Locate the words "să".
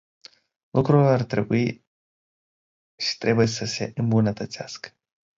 3.47-3.65